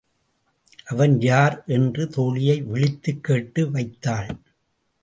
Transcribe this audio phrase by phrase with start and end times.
[0.85, 1.63] அவன் யார்?
[1.67, 4.37] என்று தோழியை விளித்துக் கேட்டு வைத்தாள்.